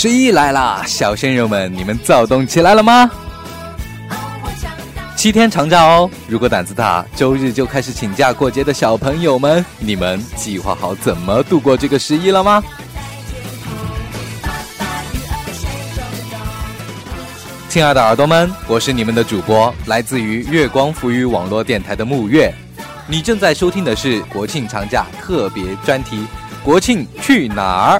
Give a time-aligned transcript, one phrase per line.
[0.00, 3.10] 十一来啦，小鲜肉们，你们躁动起来了吗？
[5.16, 12.62] 七天长假哦，如果胆子大，周日就开始请假过节的小朋友们，你们计划好怎么度过这个十一了吗？
[17.68, 22.54] 亲爱的耳朵们，我是你们的主播，来自于月光浮语网络电台的木月。
[23.08, 26.18] 你正在收听的是国庆长假特别专题
[26.64, 27.98] 《国庆去哪儿》。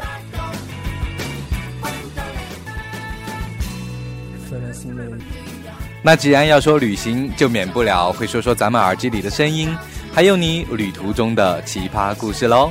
[6.02, 9.76] 那既然要说旅行，就免不了会说说咱们耳机里的声音，
[10.12, 12.70] 还有你旅途中的奇葩故事喽。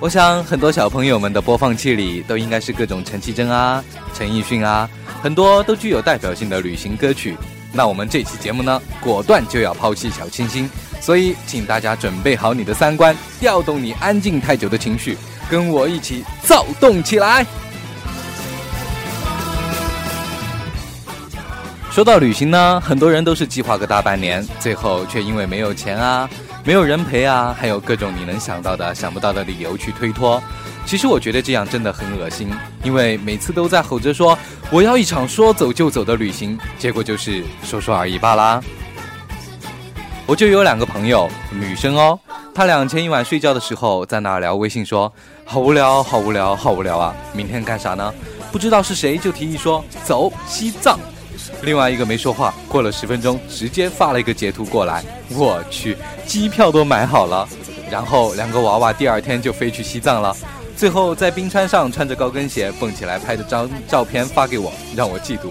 [0.00, 3.82] 我想很多小朋友们的播放器里都应该是各种陈绮贞啊、
[4.14, 4.88] 陈奕迅啊，
[5.20, 7.36] 很多都具有代表性的旅行歌曲。
[7.72, 15.18] 那我们这期节目呢，果断就要抛弃小清新，所以请大家准备好你的三观，调动你安静太久的情绪，
[15.50, 17.44] 跟我一起躁动起来。
[21.90, 26.28] 说到旅行呢，很多人都是计划个大半年，最后却因为没有钱啊、
[26.62, 30.40] 没有人陪啊，还有各种你能想到的、想不到的理由去推脱。
[30.86, 32.50] 其实我觉得这样真的很恶心，
[32.84, 34.38] 因为每次都在吼着说
[34.70, 38.62] 我要一场说走就走的旅行，结果就是说说而已罢啦。
[40.24, 42.16] 我就有两个朋友，女生哦，
[42.54, 45.12] 她俩前一晚睡觉的时候在那聊微信，说
[45.44, 47.14] 好无聊，好无聊，好无聊啊！
[47.32, 48.14] 明天干啥呢？
[48.52, 50.98] 不知道是谁就提议说走西藏。
[51.62, 55.04] 另外一个没说话，过了十分钟，直接发了一个截图过来。
[55.30, 57.48] 我去，机票都买好了，
[57.90, 60.36] 然后两个娃娃第二天就飞去西藏了。
[60.76, 65.50] 最后在冰川上穿着高跟鞋蹦起来拍的张照片发给我，让我嫉妒。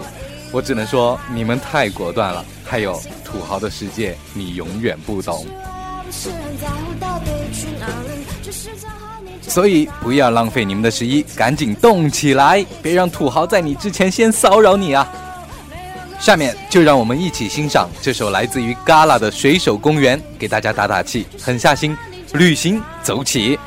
[0.51, 2.43] 我只能说你们太果断了。
[2.63, 5.45] 还有土豪的世界，你永远不懂。
[9.41, 15.07] 所以不要浪费你们的十一，赶紧动起来，别让土豪在你之前先骚扰你啊！
[16.19, 21.95] 下面就让我们一起欣赏这首来自于 Gala 的《水手公园》，给大家打打气，狠下心，
[22.33, 23.57] 旅行走起！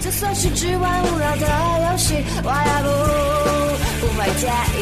[0.00, 1.46] 就算是只玩无聊的
[1.92, 2.88] 游戏，我也不
[4.00, 4.48] 不会介
[4.78, 4.80] 意。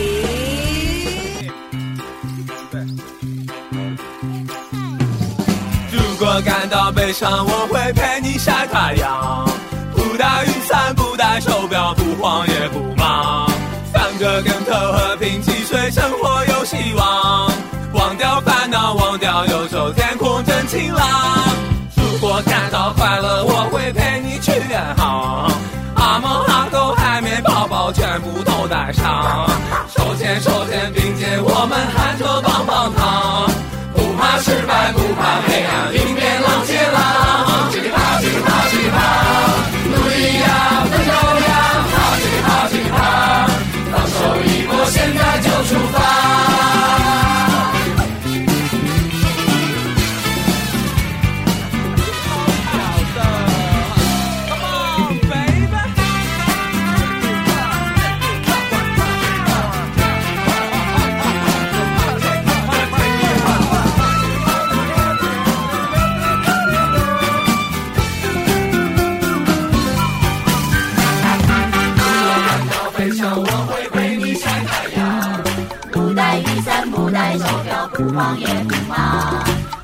[5.92, 9.48] 如果感到悲伤，我会陪你晒太阳，
[9.94, 13.50] 不带雨伞，不带手表，不慌也不忙，
[13.92, 16.47] 翻个跟头，和平汽水生活。
[17.92, 21.06] 忘掉烦恼，忘掉忧愁，天空真晴朗。
[21.96, 25.50] 如果感到快乐，我会陪你去远航。
[25.94, 29.48] 阿猫阿狗、海绵宝宝，全部都带上。
[29.88, 33.50] 手牵手，肩并肩，我们喊着棒棒糖。
[33.94, 37.70] 不怕失败，不怕黑暗，迎面浪接浪。
[37.72, 38.96] 噼里啪，噼里啪，噼里啪，
[39.90, 40.46] 努力呀，
[40.90, 41.12] 奋斗
[41.46, 41.50] 呀，
[41.90, 42.96] 啪噼里啪，噼里啪，
[43.90, 46.27] 放手一搏，现在就出发。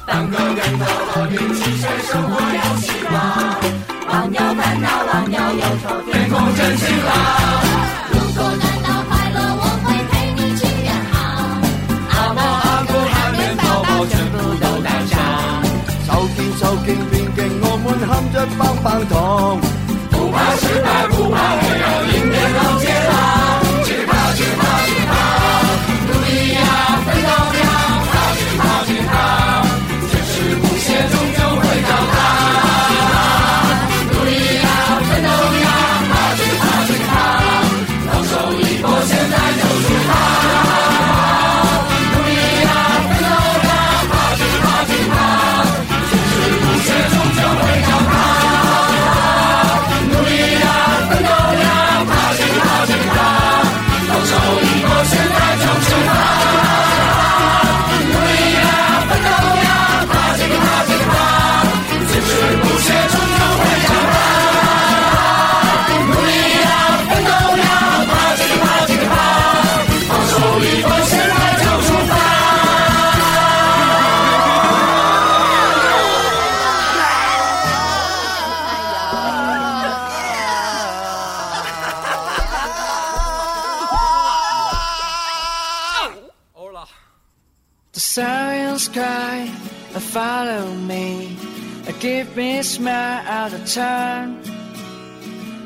[0.06, 3.14] 翻个跟头喝瓶汽水生活有希望
[4.08, 7.08] 忘掉烦恼忘掉忧愁天空真晴朗
[8.10, 11.14] 如果感到快乐我会陪你去远航
[12.10, 15.12] 阿猫阿狗海绵宝宝全部都带上
[16.06, 19.14] 手牵手肩并肩我们含着棒棒糖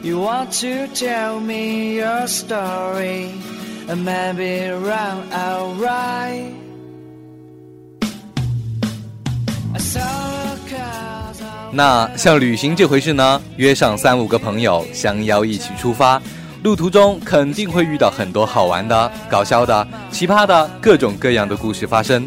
[0.08, 3.28] You want to tell me your story,
[3.86, 6.54] and maybe around alright.
[9.74, 11.34] I saw a car.
[11.72, 16.22] 那像旅行这回事呢，约上三五个朋友，相邀一起出发。
[16.62, 22.26] 路途中肯定会遇到很多好玩的、搞笑的、奇葩的各种各样的故事发生。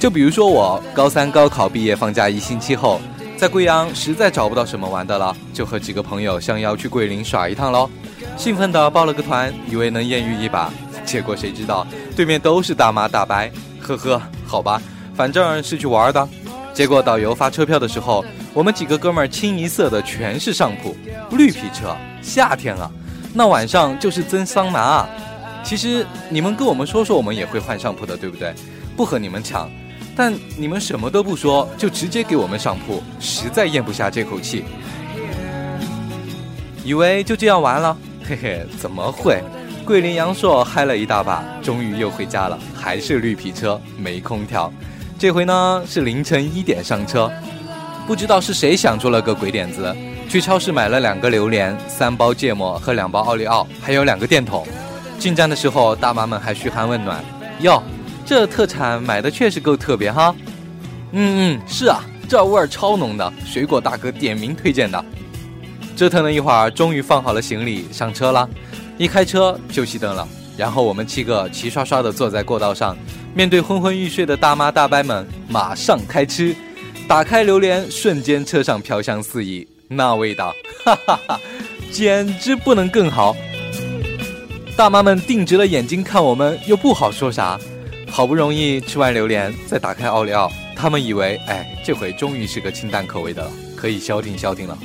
[0.00, 3.00] 就比如说我高三高考毕业放假一星期后，
[3.36, 7.88] 在贵阳实在找不到什么玩的了，就和几个朋友相邀去桂林耍一趟喽。
[8.36, 10.72] 兴奋地报了个团，以为能艳遇一把，
[11.04, 11.86] 结果谁知道
[12.16, 13.36] 对面都是大妈大伯。
[13.80, 14.80] 呵呵，好吧，
[15.14, 16.28] 反正是去玩的。
[16.72, 18.24] 结果导游发车票的时候。
[18.54, 20.96] 我们几个哥们儿清一色的全是上铺，
[21.32, 21.92] 绿皮车，
[22.22, 22.88] 夏天啊，
[23.32, 25.08] 那晚上就是蒸桑拿啊。
[25.64, 28.54] 其实你们跟我们说说，我们也会换上铺的，对不对？
[28.96, 29.68] 不和你们抢，
[30.16, 34.64] 但你们什么都不说，就直接给我们上铺，实在咽不下这口气。
[36.84, 39.42] 以为就这样完了，嘿嘿，怎么会？
[39.84, 44.72] 桂林阳朔嗨了一大把，终于又回家了，还是绿皮车，没空调。
[45.18, 47.30] 这回呢是凌晨一点上车。
[48.06, 49.94] 不知道是谁想出了个鬼点子，
[50.28, 54.66] 去超市买了两个榴莲、三包芥末和两包奥利奥，还有两个电筒。
[55.18, 57.24] 进站的时候，大妈们还嘘寒问暖
[57.60, 57.82] ：“哟，
[58.24, 60.34] 这特产买的确实够特别哈。
[61.12, 65.04] ”“嗯嗯，是啊，这味儿超浓的，水果大哥点名推荐的。”
[65.96, 68.48] 折腾了一会儿，终于放好了行李，上车了。
[68.98, 70.26] 一开车就熄灯了，
[70.56, 72.96] 然后我们七个齐刷刷的坐在过道上，
[73.34, 76.54] 面对昏昏欲睡的大妈大伯们，马上开吃。
[77.06, 80.54] 打开榴莲，瞬间车上飘香四溢，那味道，
[80.84, 81.40] 哈哈哈，
[81.92, 83.36] 简直不能更好。
[84.76, 87.60] 大妈们定直了眼睛看我们，又不好说啥。
[88.14, 94.78] 好不容易吃完榴莲，再打开奥利奥，他们以为，哎，这回终于是个清淡口味的了，可以消停消停了。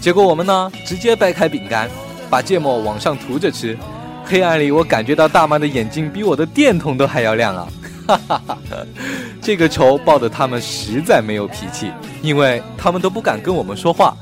[0.00, 1.88] 结果我们呢，直接掰开饼干，
[2.28, 3.78] 把芥末往上涂着吃。
[4.24, 7.68] 黑暗里，我感觉到大妈的眼睛比我的电筒都还要亮啊！
[8.08, 8.58] 哈哈哈，
[9.40, 11.92] 这个仇报的他们实在没有脾气，
[12.22, 14.16] 因为他们都不敢跟我们说话。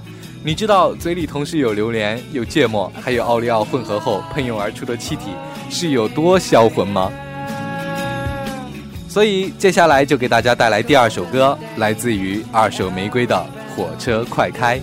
[0.45, 5.31] 你知道嘴里同时有榴莲、有芥末，还有奥利奥混合后喷涌而出的气体
[5.71, 7.11] 是有多销魂吗？
[9.13, 13.37] 所以接下来就给大家带来第二首歌，来自于二手玫瑰的
[13.77, 14.79] 《火车快开》。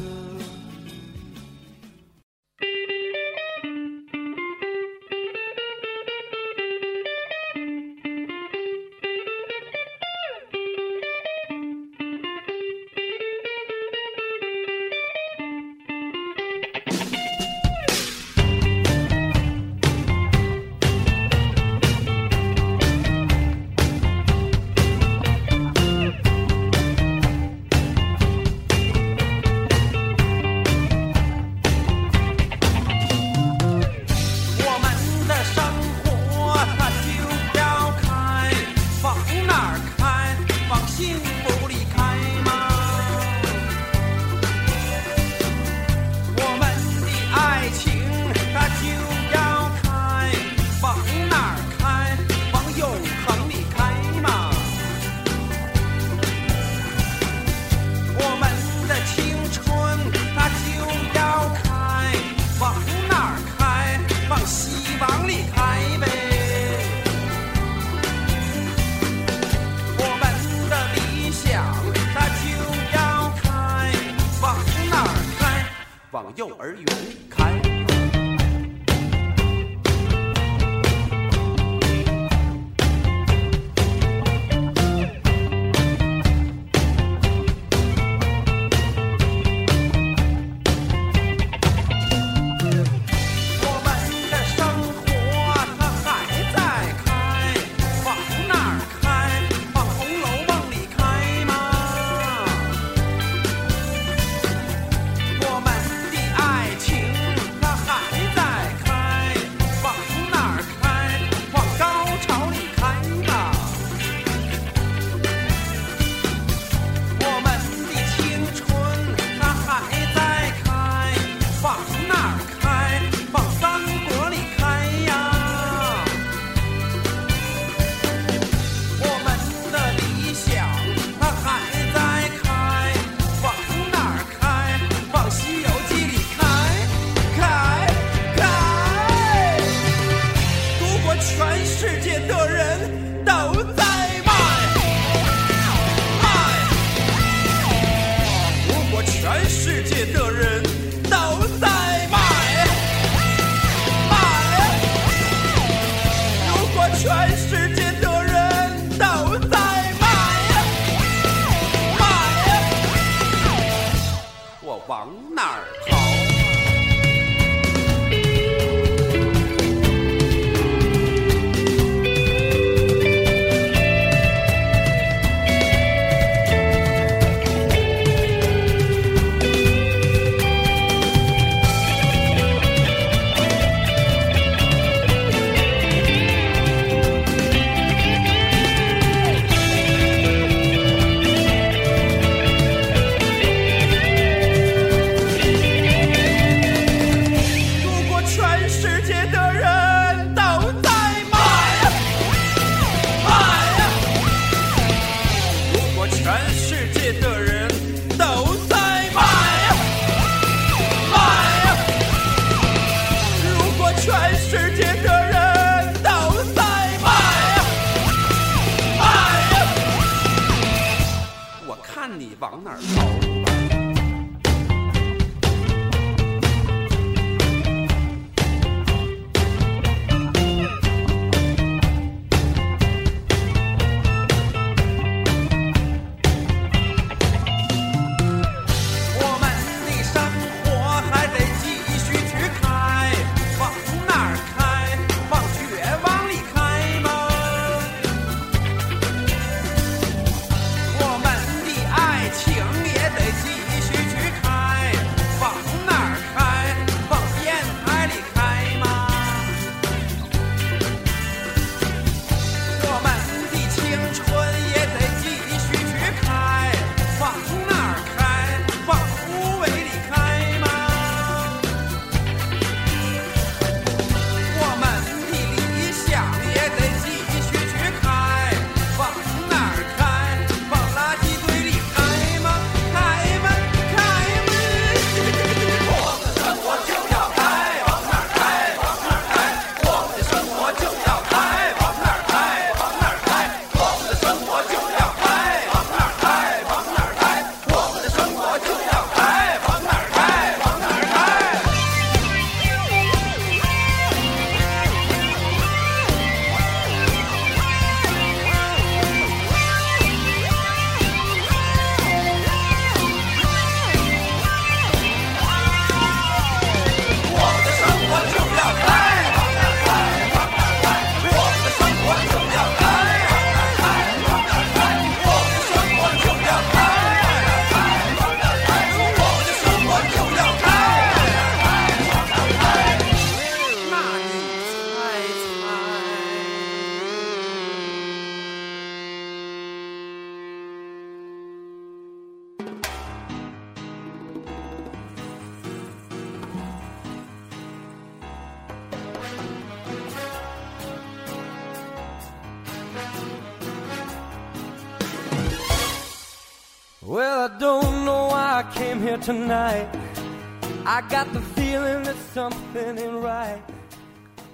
[360.85, 363.57] I got the feeling that something is right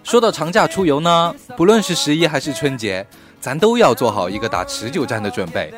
[0.04, 3.06] 说到长假出游呢，不论是十一还是春节，
[3.42, 5.74] 咱都要做好一个打持久战的准备。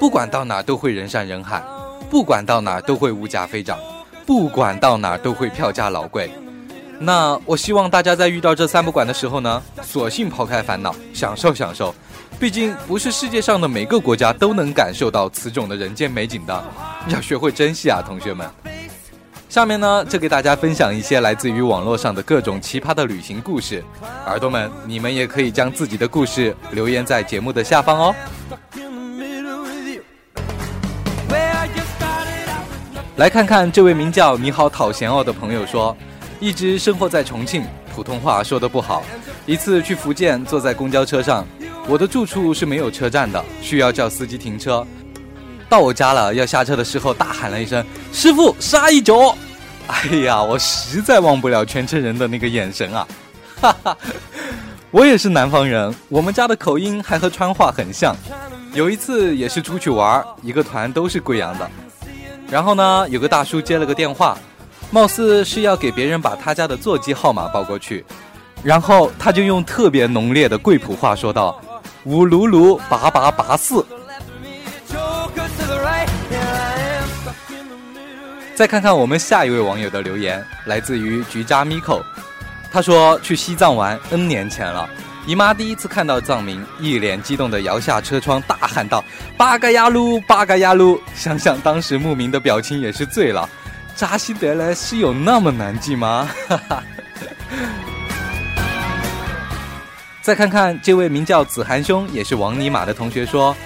[0.00, 1.62] 不管到哪都会人山人海，
[2.10, 3.78] 不管到哪都会物价飞涨，
[4.26, 6.28] 不管到哪都会票价老贵。
[6.98, 11.94] 那我希望大家在遇到这三不管的时候呢，索性抛开烦恼，享受享受。
[12.40, 16.64] 毕竟不是世界上的每个国家都能感受到此种的人间美景的，
[17.06, 18.48] 要学会珍惜啊，同学们。
[19.48, 23.82] 下面呢，就给大家分享一些来自于网络上的各种奇葩的旅行故事。
[24.26, 28.14] 耳朵们，你们也可以将自己的故事留言在节目的下方哦。
[33.16, 35.96] 来看看这位名叫“你好讨嫌哦”的朋友说，
[36.38, 37.64] 一直生活在重庆，
[37.94, 39.02] 普通话说的不好。
[39.46, 41.46] 一次去福建，坐在公交车上。
[41.88, 44.86] 我的住处是没有车站的，需要叫司机停车。
[45.68, 49.36] 到我家了，要下车的时候大喊了一声：“师傅，杀一脚！”
[49.88, 53.08] 哎呀，我实在忘不了全车人的那个眼神啊！
[53.60, 53.96] 哈哈，
[54.90, 58.14] 我也是南方人，我们家的口音还和川话很像。
[58.74, 61.70] 有一次也是出去玩，一个团都是贵阳的。
[62.50, 64.36] 然后呢，有个大叔接了个电话，
[64.90, 68.04] 貌似是要给别人把他家的座机号码报过去，
[68.62, 71.60] 然后他就用特别浓烈的贵普话说道。
[72.04, 73.84] 五噜噜八八八四。
[78.58, 82.02] 再看看我们下一位网友的留言，来自于菊渣 Miko，
[82.72, 84.90] 他说去西藏玩 N 年前了，
[85.28, 89.04] 姨妈第一次看到藏民，一脸激动的摇下车窗，大喊道
[89.38, 93.48] ：“八嘎呀噜，八嘎呀噜！”想想当时牧民的表情也是醉了，
[93.94, 96.28] 扎西德勒是有那么难记吗？
[96.48, 96.82] 哈哈。
[100.20, 103.56] 再看看这位名叫子涵兄，也是王尼玛的同学说，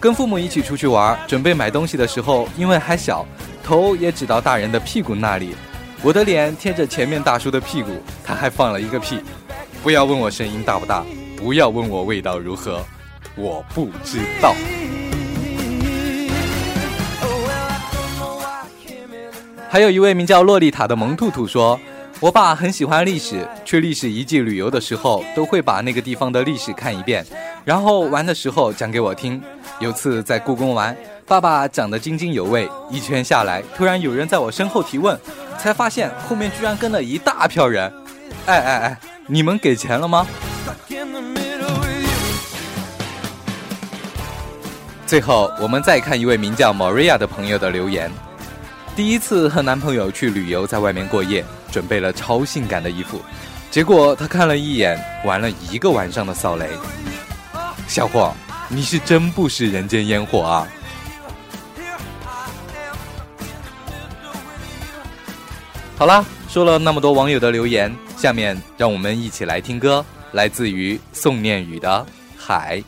[0.00, 3.26] 跟父母一起出去玩，准备买东西的时候，因为还小，
[3.62, 5.54] 头也指到大人的屁股那里，
[6.02, 7.90] 我的脸贴着前面大叔的屁股，
[8.24, 9.20] 他还放了一个屁。
[9.82, 11.04] 不要问我声音大不大，
[11.36, 12.82] 不要问我味道如何，
[13.36, 14.54] 我不知道。
[19.68, 21.78] 还有一位名叫洛丽塔的萌兔兔说。
[22.20, 27.24] 我爸很喜欢历史，去历史遗迹旅游的时候，都会把那个地方的历史看一遍，
[27.64, 29.42] 然后玩的时候讲给我听。
[29.78, 35.18] 有次在故宫玩，爸爸讲得津津有味，一圈下来，突然有人在我身后提问，
[35.58, 37.90] 才发现后面居然跟了一大票人。
[38.44, 40.26] 哎哎哎，你们给钱了吗？
[45.06, 48.10] 最后，我们再看一位名叫 Maria 的朋友的留言：
[48.94, 53.20] 第一次和男朋友去旅游，在外面过夜，准备了超性感的衣服，
[53.70, 56.68] 结果他看了一眼，玩了一个晚上的扫雷。
[57.86, 58.34] 小伙，
[58.68, 60.68] 你是真不食人间烟火啊！
[65.96, 72.06] 好啦，说了那么多网友的留言，下面让我们一起来听歌，来自于宋念宇的
[72.40, 72.78] 《海》。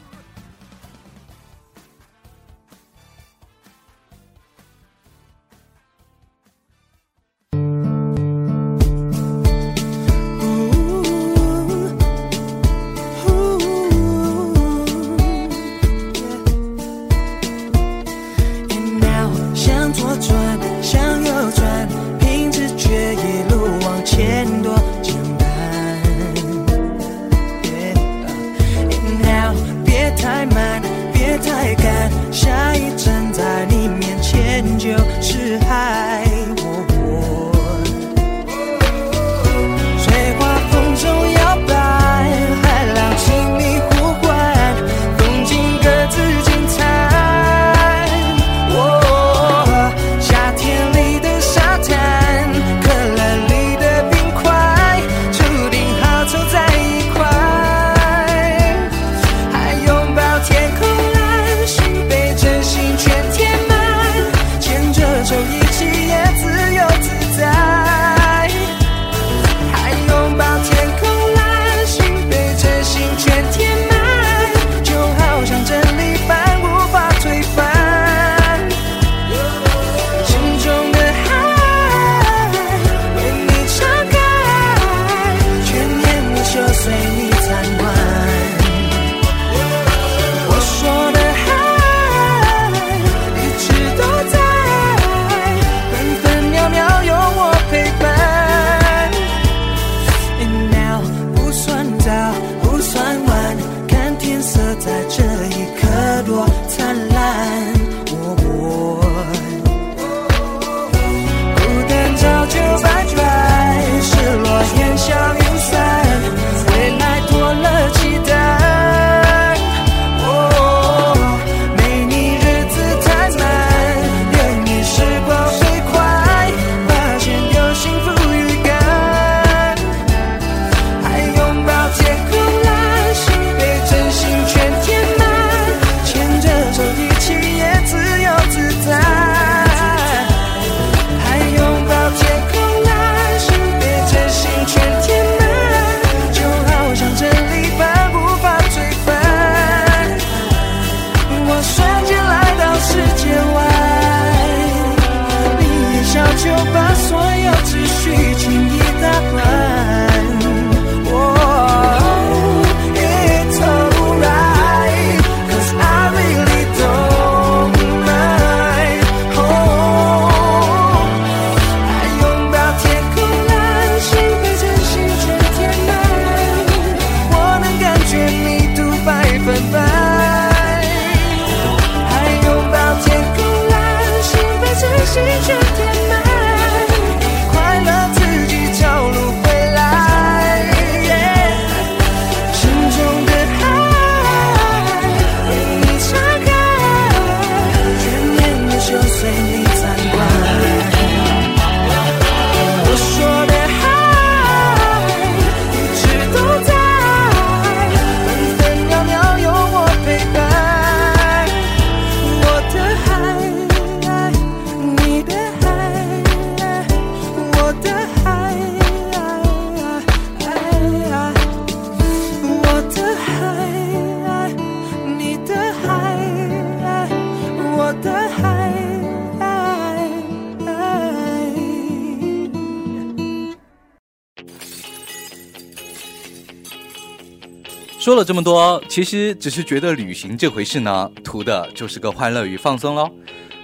[238.13, 243.11] 说了这么多，其实只是觉得旅行这回事呢，图的就是个欢乐与放松喽。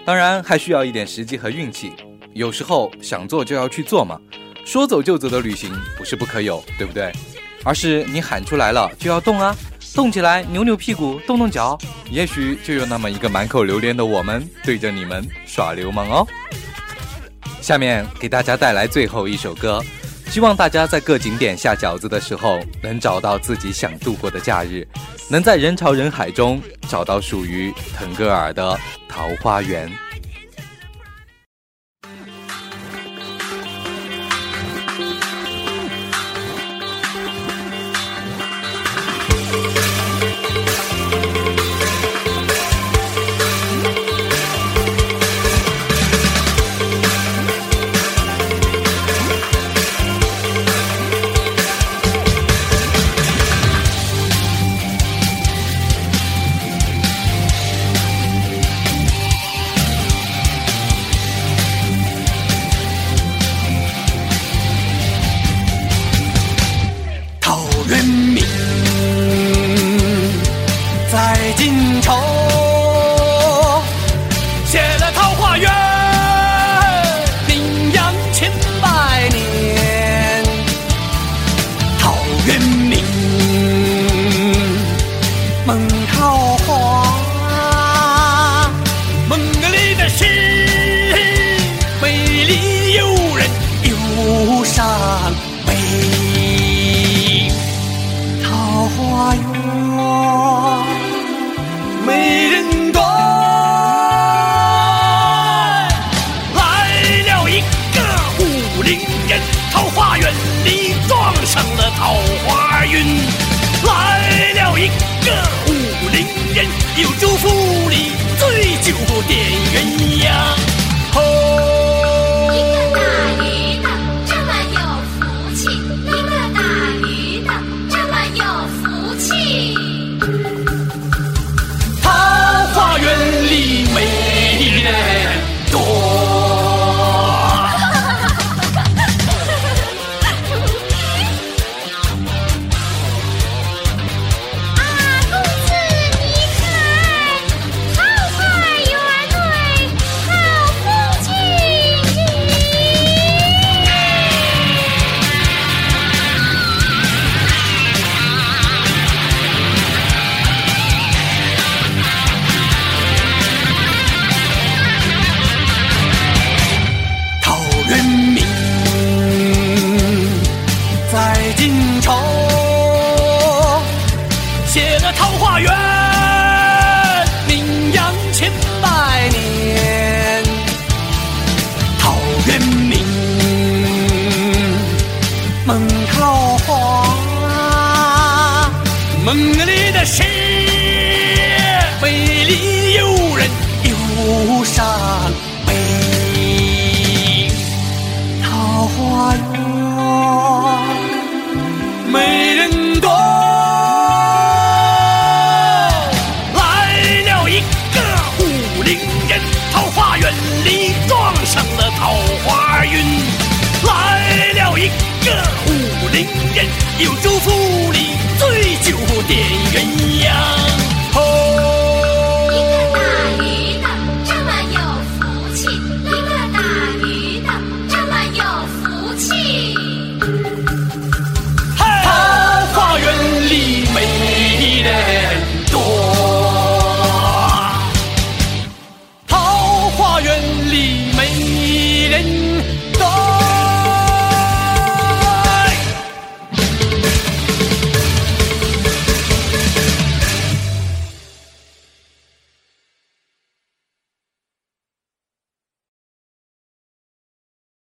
[0.06, 1.92] 当然还需要一点时机和运气，
[2.32, 4.18] 有时候想做就要去做嘛。
[4.64, 7.12] 说走就走的旅行不是不可有，对不对？
[7.62, 9.54] 而是你喊出来了就要动啊，
[9.94, 11.76] 动起来，扭扭屁股，动动脚，
[12.10, 16.26] 也许就有那么一个满口榴莲的我们对着你们耍流氓哦。
[17.60, 19.84] 下面给大家带来最后一首歌。
[20.30, 24.86] 希望大家在各景点下饺子的时候，能找到自己想度过的假日。
[25.30, 29.90] 能在人潮人海中找到属于腾格尔的桃花源。